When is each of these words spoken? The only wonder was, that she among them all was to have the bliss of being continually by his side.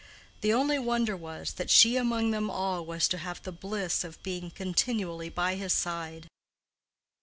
The 0.41 0.51
only 0.51 0.79
wonder 0.79 1.15
was, 1.15 1.53
that 1.53 1.69
she 1.69 1.95
among 1.95 2.31
them 2.31 2.49
all 2.49 2.83
was 2.83 3.07
to 3.09 3.19
have 3.19 3.39
the 3.43 3.51
bliss 3.51 4.03
of 4.03 4.23
being 4.23 4.49
continually 4.49 5.29
by 5.29 5.53
his 5.57 5.73
side. 5.73 6.25